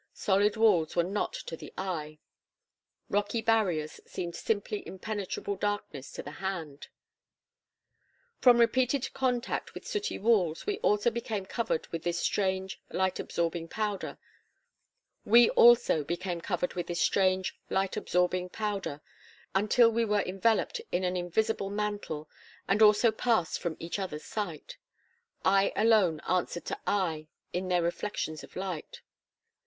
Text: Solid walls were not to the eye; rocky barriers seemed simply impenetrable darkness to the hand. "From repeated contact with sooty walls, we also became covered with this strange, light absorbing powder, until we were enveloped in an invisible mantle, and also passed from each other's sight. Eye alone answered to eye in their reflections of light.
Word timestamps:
Solid 0.15 0.57
walls 0.57 0.95
were 0.95 1.03
not 1.03 1.31
to 1.33 1.55
the 1.55 1.71
eye; 1.77 2.17
rocky 3.07 3.39
barriers 3.39 4.01
seemed 4.07 4.35
simply 4.35 4.81
impenetrable 4.87 5.55
darkness 5.55 6.11
to 6.13 6.23
the 6.23 6.31
hand. 6.31 6.87
"From 8.39 8.57
repeated 8.57 9.13
contact 9.13 9.75
with 9.75 9.85
sooty 9.85 10.17
walls, 10.17 10.65
we 10.65 10.79
also 10.79 11.11
became 11.11 11.45
covered 11.45 11.85
with 11.89 12.01
this 12.01 12.17
strange, 12.17 12.81
light 12.89 13.19
absorbing 13.19 13.67
powder, 13.67 14.17
until 15.23 16.01
we 19.91 20.03
were 20.03 20.21
enveloped 20.23 20.81
in 20.91 21.03
an 21.03 21.15
invisible 21.15 21.69
mantle, 21.69 22.27
and 22.67 22.81
also 22.81 23.11
passed 23.11 23.59
from 23.59 23.77
each 23.79 23.99
other's 23.99 24.25
sight. 24.25 24.77
Eye 25.45 25.71
alone 25.75 26.21
answered 26.27 26.65
to 26.65 26.79
eye 26.87 27.27
in 27.53 27.67
their 27.67 27.83
reflections 27.83 28.43
of 28.43 28.55
light. 28.55 29.03